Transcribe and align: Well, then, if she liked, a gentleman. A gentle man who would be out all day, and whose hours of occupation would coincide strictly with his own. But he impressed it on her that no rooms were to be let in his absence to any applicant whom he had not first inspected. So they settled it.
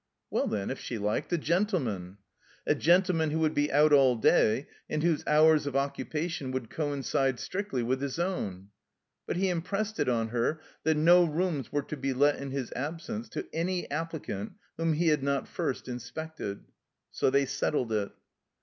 Well, 0.31 0.47
then, 0.47 0.71
if 0.71 0.79
she 0.79 0.97
liked, 0.97 1.31
a 1.31 1.37
gentleman. 1.37 2.17
A 2.65 2.73
gentle 2.73 3.13
man 3.13 3.29
who 3.29 3.37
would 3.37 3.53
be 3.53 3.71
out 3.71 3.93
all 3.93 4.15
day, 4.15 4.67
and 4.89 5.03
whose 5.03 5.23
hours 5.27 5.67
of 5.67 5.75
occupation 5.75 6.49
would 6.49 6.71
coincide 6.71 7.39
strictly 7.39 7.83
with 7.83 8.01
his 8.01 8.17
own. 8.17 8.69
But 9.27 9.35
he 9.35 9.49
impressed 9.49 9.99
it 9.99 10.09
on 10.09 10.29
her 10.29 10.59
that 10.85 10.97
no 10.97 11.23
rooms 11.25 11.71
were 11.71 11.83
to 11.83 11.97
be 11.97 12.13
let 12.15 12.37
in 12.37 12.49
his 12.49 12.73
absence 12.75 13.29
to 13.29 13.47
any 13.53 13.91
applicant 13.91 14.53
whom 14.75 14.93
he 14.93 15.09
had 15.09 15.21
not 15.21 15.47
first 15.47 15.87
inspected. 15.87 16.63
So 17.11 17.29
they 17.29 17.45
settled 17.45 17.91
it. 17.91 18.11